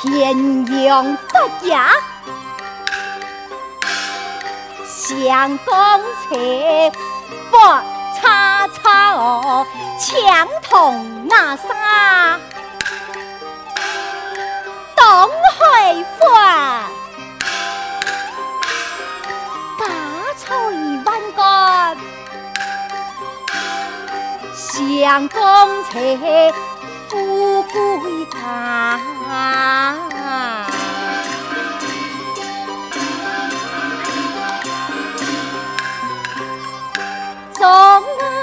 [0.00, 1.90] 天阳发芽，
[4.86, 5.74] 相公
[6.22, 6.92] 车
[7.50, 7.58] 不
[8.20, 9.66] 叉叉哦，
[9.98, 12.38] 枪筒那沙，
[14.96, 16.84] 东海花。
[25.00, 25.40] 相公
[25.84, 26.52] 车
[27.08, 29.00] 富贵大，
[37.58, 37.66] 送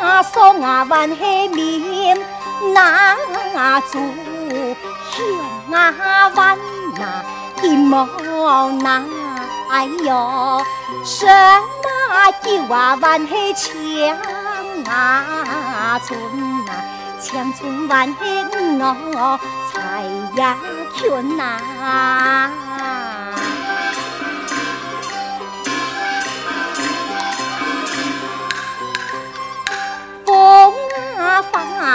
[0.00, 2.18] 啊送啊万喜面，
[2.72, 3.14] 拿
[3.80, 3.98] 住
[5.10, 5.20] 香
[5.70, 6.58] 啊万
[6.98, 7.22] 啊
[7.60, 8.08] 金毛
[8.80, 9.04] 拿，
[9.70, 10.64] 哎哟，
[11.04, 14.16] 什么酒啊万喜枪。
[14.84, 16.18] 啊，春
[16.66, 16.70] 啊，
[17.20, 19.38] 长春万兴哦，
[19.72, 20.02] 菜
[20.36, 20.56] 呀
[20.96, 22.50] 全啊，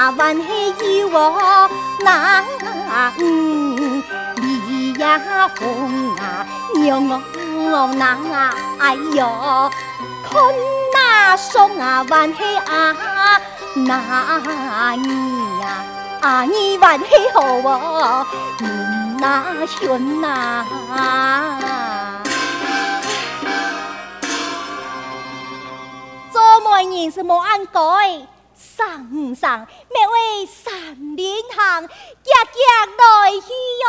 [0.07, 1.69] 发万喜油哦，
[2.01, 2.41] 那
[3.19, 4.01] 嗯，
[4.37, 8.17] 你呀风啊牛哦那
[8.79, 9.69] 哎哟，
[10.23, 10.41] 看。
[10.93, 12.95] 那送啊万喜啊，
[13.75, 15.83] 那你呀
[16.21, 18.25] 啊你万喜好哦，
[19.19, 20.65] 那选呐。
[26.31, 27.81] 做媒人是莫按改，
[28.77, 30.71] 上上每位三
[31.15, 33.47] 林行，夹夹来去
[33.81, 33.85] 哟。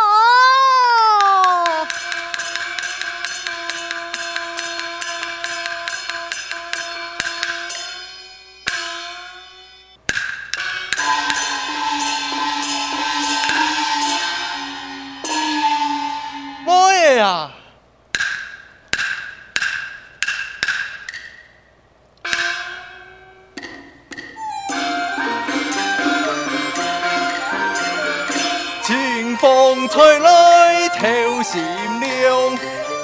[29.41, 31.63] 风吹来透心
[32.01, 32.57] 凉，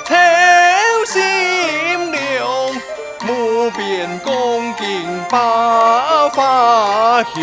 [0.04, 0.14] 透
[1.06, 2.70] 心凉。
[3.26, 7.34] 无边恭敬把花香，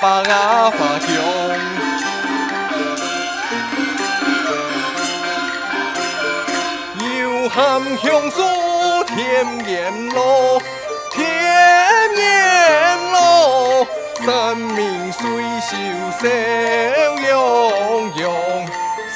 [0.00, 0.22] 把
[0.70, 1.86] 花香。
[7.48, 10.60] 含香酥甜盐咯，
[14.26, 15.22] 生命水
[15.60, 15.76] 秀
[16.18, 16.28] 笑
[17.30, 18.66] 容容，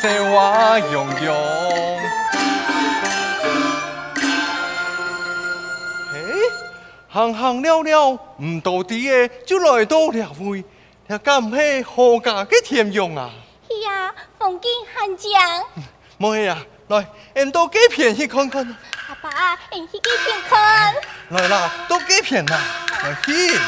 [0.01, 1.99] 笑话融融。
[6.13, 6.15] 嘿，
[7.09, 10.63] 行行了了，唔到底嘅就来到了位，
[11.09, 13.31] 也敢唔系何家嘅甜用啊？
[13.69, 15.65] 是啊，风景很靓。
[16.21, 16.57] 冇系啊。
[16.87, 17.05] 来，
[17.35, 18.65] 俺到几片去看看。
[19.09, 19.29] 阿爸，
[19.73, 20.95] 俺去几片看。
[21.31, 22.61] 来啦，到几片啦，
[23.03, 23.59] 来去。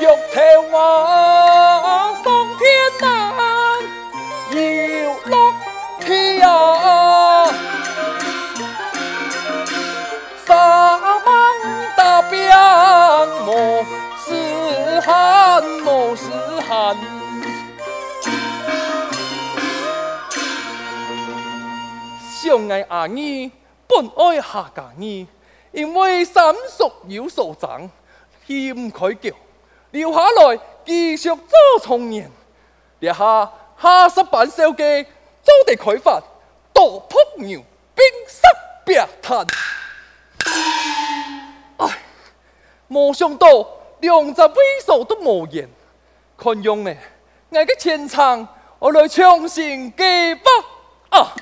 [0.00, 0.36] 玉台
[0.70, 2.24] 望，松
[2.58, 2.62] 天
[3.00, 3.08] 南，
[4.50, 4.58] 又
[5.30, 5.32] 落
[6.00, 6.04] 飘。
[10.44, 11.26] 三万
[11.96, 12.36] 大兵
[13.46, 13.82] 莫
[14.26, 16.24] 是汉，莫是
[16.68, 16.94] 汉。
[22.70, 23.50] 爱阿儿
[23.86, 25.26] 本爱下嫁儿，
[25.72, 27.90] 因为三叔有所长，
[28.46, 29.34] 欠开桥。
[29.90, 31.46] 留下来继续做
[31.80, 32.30] 从年，
[32.98, 35.04] 列下下十板小计，
[35.42, 36.20] 走地开发，
[36.72, 37.60] 多扑牛，
[37.94, 38.48] 兵杀
[38.84, 39.46] 别滩。
[41.76, 41.98] 唉，
[42.88, 43.46] 没想到
[44.00, 44.54] 两只威
[44.84, 45.68] 兽都无言，
[46.36, 46.92] 看样呢，
[47.50, 48.48] 我的前场
[48.80, 50.50] 我来重新计吧
[51.10, 51.34] 啊！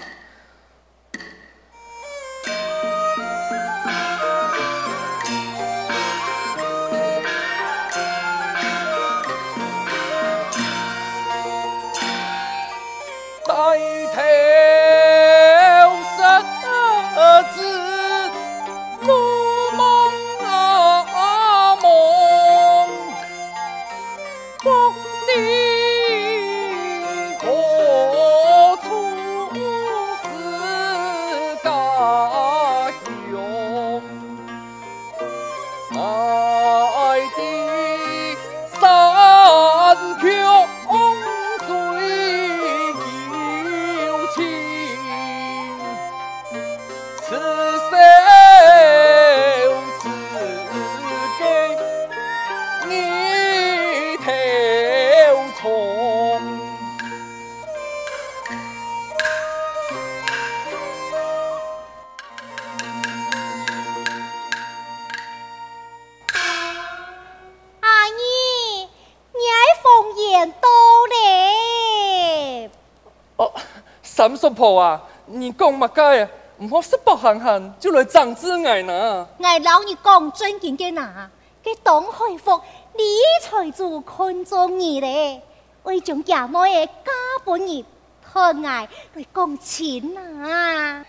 [74.43, 76.29] 三叔婆啊，你讲乜解啊？
[76.59, 79.29] 唔好识薄行行就来长子爱呢？
[79.41, 81.31] 爱老你讲尊敬嘅哪？
[81.63, 82.61] 嘅董海福
[82.97, 83.05] 李
[83.41, 85.41] 财主看中你咧，
[85.85, 87.13] 为将家妹嘅家
[87.45, 87.85] 本业
[88.21, 90.03] 疼爱来讲钱
[90.45, 91.07] 啊！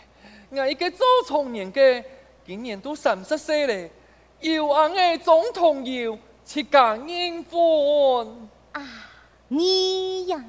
[0.51, 2.03] 我一个做从年嘅，
[2.45, 3.89] 今年都三十岁咧，
[4.41, 6.15] 又阿爱总统又
[6.45, 8.81] 七家应婚啊！
[9.49, 10.39] 你呀！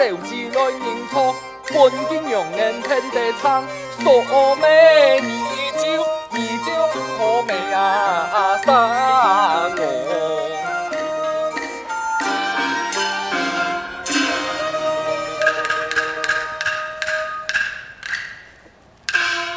[0.00, 1.36] 手指来认错，
[1.68, 3.62] 本金用人听得唱，
[3.98, 5.28] 说美你
[5.76, 5.82] 就
[6.30, 6.72] 你就
[7.18, 8.72] 可美啊三
[9.76, 9.82] 我。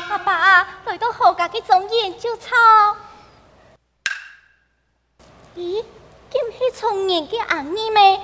[0.10, 2.52] 爸爸，来到何家嘅中间就唱。
[5.56, 5.86] 咦，
[6.30, 8.20] 今是从年嘅阿姨咩？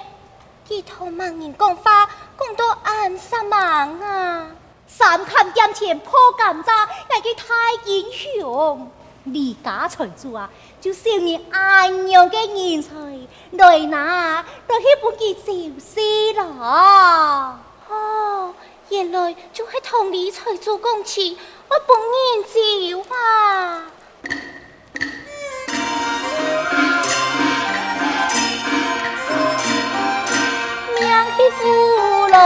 [0.68, 2.08] 佢同盲人讲话，
[4.02, 4.48] 啊？
[4.88, 6.66] 三看点前破甘蔗，
[7.10, 7.44] 系佢太
[7.86, 8.92] 英雄。
[9.26, 10.50] 李家财主啊，
[10.82, 12.90] 就少你安样嘅人才
[13.52, 15.44] 来拿，来去本记就
[15.80, 17.60] 是啦。
[17.90, 18.54] 哦，
[18.90, 21.38] 原来就系同李财主讲起，
[21.70, 23.86] 我本人就啊。
[31.52, 32.38] 夫来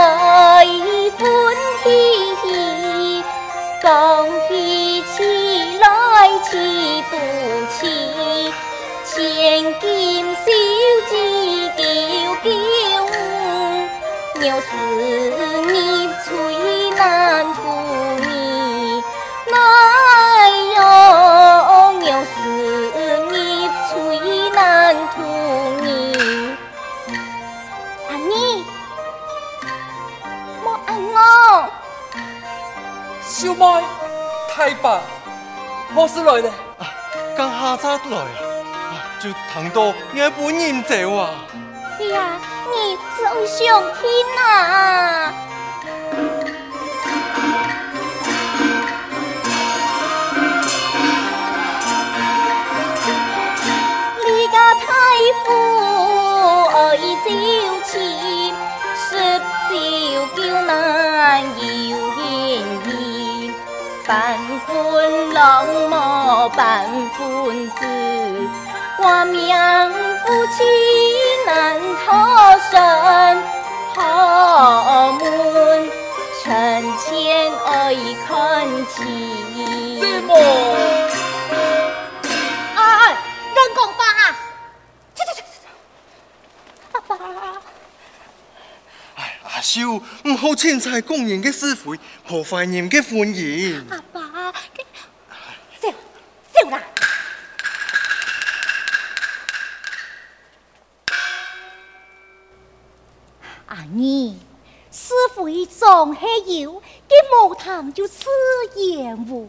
[34.64, 34.98] 太棒，
[35.94, 36.50] 何时来的？
[37.36, 41.34] 刚下车来啊，就谈到你本人走啊。
[42.10, 42.40] 呀，
[42.72, 44.08] 你真想听
[44.42, 45.34] 啊！
[64.74, 67.76] 办婚郎莫办婚子，
[68.96, 69.46] 挂名
[70.18, 70.64] 夫妻。
[71.46, 73.42] 难逃生，
[73.94, 75.88] 豪门
[76.42, 77.94] 成千爱
[78.26, 80.00] 看齐。
[80.00, 80.34] 怎么？
[82.74, 83.12] 哎，
[83.54, 84.02] 人工吧！
[85.14, 85.46] 去去去去！
[86.90, 87.14] 爸爸。
[89.14, 93.86] 哎，阿秀，唔好轻踩工人嘅是非，破坏人嘅欢迎。
[94.13, 94.13] 阿
[106.60, 108.26] 有，嘅无谈就此
[108.76, 109.48] 言无，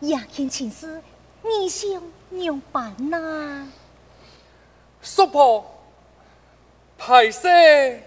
[0.00, 1.02] 也见情势，
[1.42, 1.90] 你想
[2.30, 3.68] 怎办呐？
[5.02, 5.64] 叔婆，
[6.98, 8.02] 歹势。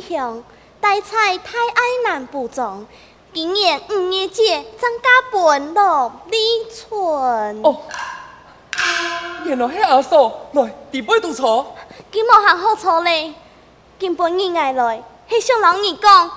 [0.00, 0.42] 名水乡，
[0.80, 2.86] 代采太爱南部种。
[3.32, 6.38] 今年五月节，张家本落李
[6.70, 7.62] 村。
[7.62, 7.82] 哦，
[9.44, 11.76] 原来系阿嫂来第八度错。
[12.10, 13.34] 今无行好错嘞，
[13.98, 16.30] 今本日爱来，系想老二讲。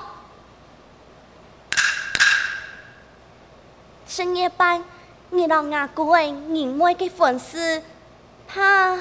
[4.06, 4.84] 深夜班，
[5.30, 7.82] 你老阿姑诶，你妹的粉丝，
[8.48, 9.00] 怕。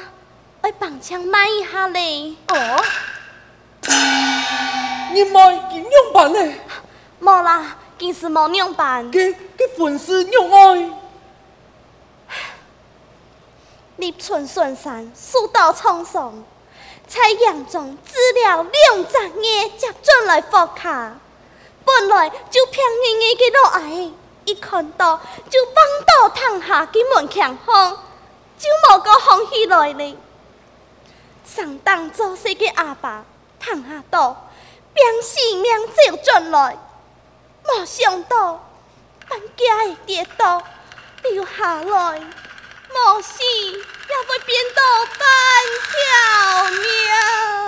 [0.62, 2.36] 会帮腔买一下嘞！
[2.46, 2.84] 哦，
[5.12, 6.54] 你买几样办呢？
[7.20, 9.10] 冇啦，今是冇样办。
[9.10, 10.90] 给给粉丝样爱。
[13.96, 16.42] 立春顺山，蜀道沧桑，
[17.06, 21.14] 在阳中治疗两只夜，接转来复卡。
[21.84, 24.10] 本来就偏硬硬嘅老爱，
[24.44, 25.74] 一看到就放
[26.06, 27.98] 倒躺下嘅门墙风，
[28.58, 30.18] 就无个风起来呢。
[31.44, 33.24] 上当做事的阿爸
[33.60, 34.48] 躺下倒，
[34.94, 35.70] 拼性命
[36.06, 36.76] 就转来，
[37.64, 38.68] 没想到
[39.28, 40.62] 搬家的跌倒，
[41.22, 44.82] 留下来，没死也会变到
[45.18, 45.20] 半
[45.88, 47.61] 条命。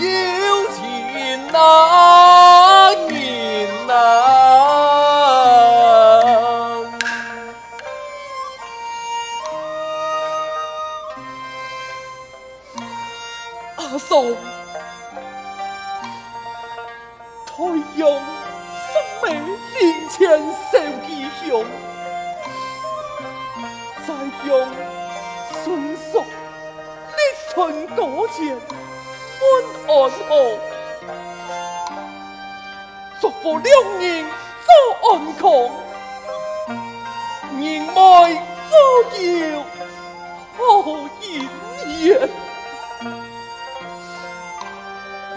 [0.00, 0.80] 有情
[1.52, 3.92] 难、啊，银呐、
[13.76, 14.22] 阿嫂，
[17.46, 17.56] 退
[17.98, 18.00] 休
[18.88, 18.90] 三
[19.22, 20.18] 妹灵前
[20.72, 21.08] 受吉
[21.46, 21.48] 凶，
[24.06, 24.08] 再
[24.46, 24.50] 用
[25.62, 25.64] 孙
[25.96, 26.24] 嫂。
[27.52, 28.56] 春多情。
[29.90, 30.34] 安好。
[33.20, 34.24] 祝福两人
[34.64, 34.70] 早
[35.10, 35.50] 安康，
[37.58, 37.92] 人脉
[38.70, 38.72] 早
[39.18, 39.20] 有
[40.56, 40.62] 好
[41.20, 41.24] 姻
[42.06, 42.30] 缘。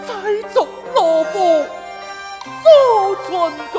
[0.06, 0.08] 再
[0.54, 0.56] 祝
[0.94, 1.34] 老夫
[2.62, 2.66] 早
[3.26, 3.32] 春
[3.72, 3.76] 光，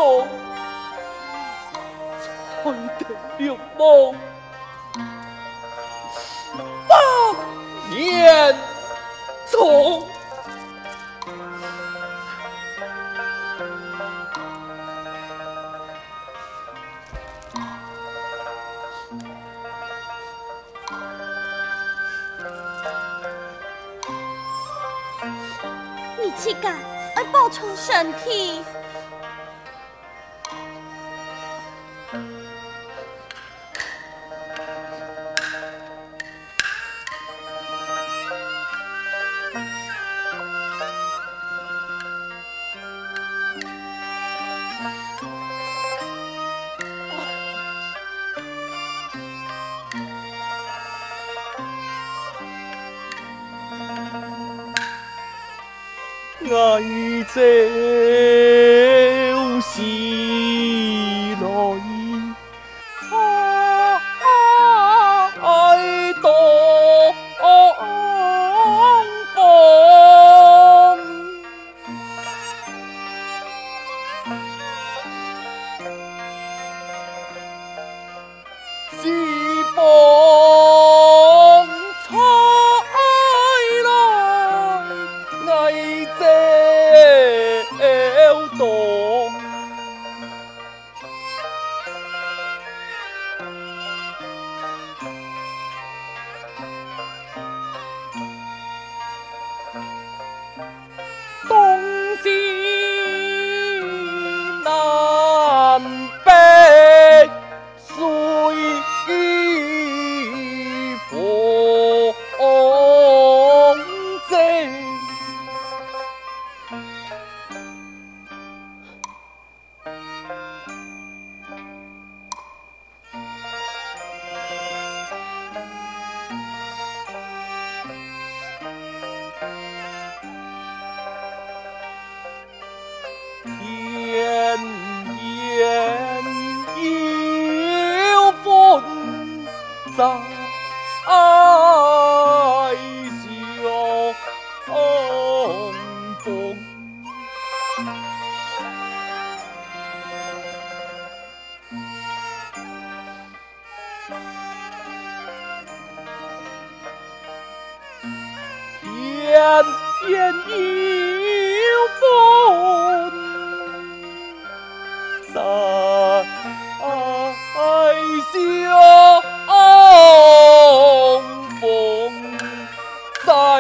[2.59, 2.63] 彩
[2.99, 3.01] 得
[3.37, 3.79] 六梦。
[7.89, 8.55] 年
[9.49, 10.05] 重。
[27.31, 28.63] 保重身体
[56.55, 57.41] 啊一切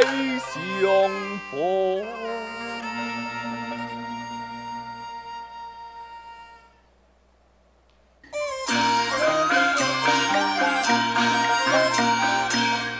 [0.01, 0.09] 相
[1.51, 2.05] 逢。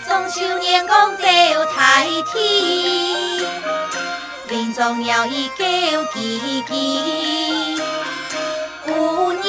[0.08, 1.24] 中秋年光照
[1.76, 2.34] 太天，
[4.50, 5.28] 林中鸟儿
[5.58, 5.64] 叫
[6.14, 7.82] 叽叽，
[8.86, 9.44] 故人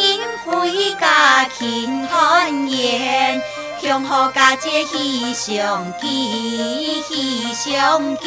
[0.44, 3.40] 回家庆团圆，
[3.86, 6.10] 向好佳节喜相见，
[7.04, 8.26] 喜相见。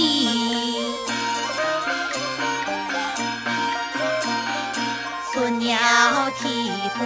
[5.33, 5.77] 春鸟
[6.39, 7.03] 啼赋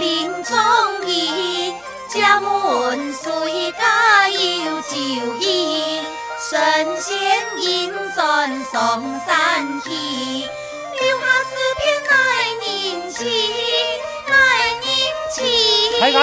[0.00, 0.58] 林中
[1.06, 1.72] 意。
[2.12, 4.96] 家门随家有酒
[5.40, 6.02] 饮，
[6.50, 9.90] 神仙引转松山去，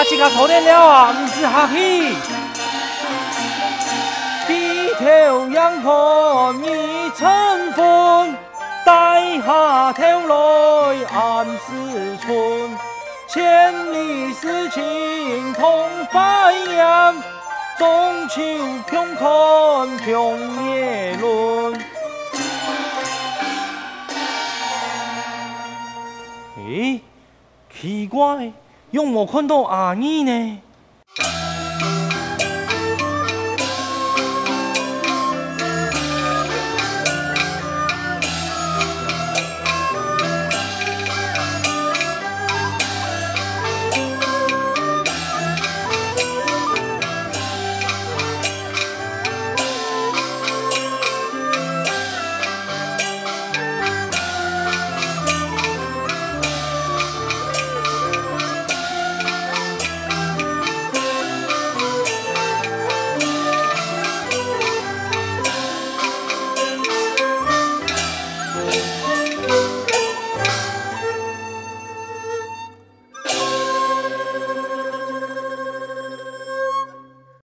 [0.00, 2.16] 大家这个可怜了啊，不是客气。
[4.46, 4.50] 低
[4.98, 5.04] 头
[5.50, 5.90] 仰看
[6.64, 8.34] 已成风，
[8.84, 8.88] 低
[9.46, 10.34] 下头来
[11.12, 12.78] 暗思春。
[13.28, 16.18] 千里诗情同飞
[16.76, 17.14] 扬，
[17.78, 18.40] 中秋
[18.88, 21.74] 평看평叶论。
[26.56, 27.00] 诶，
[27.72, 28.52] 奇怪，
[28.92, 30.58] 用我看到阿姨呢？